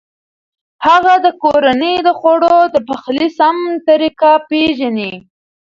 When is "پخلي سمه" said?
2.87-3.65